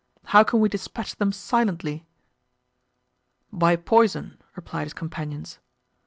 —How 0.29 0.43
can 0.43 0.59
we 0.59 0.67
dispatch 0.67 1.15
them 1.15 1.31
silently?" 1.31 2.07
"By 3.53 3.75
poison," 3.75 4.41
replied 4.55 4.85
his 4.85 4.95
companions. 4.95 5.59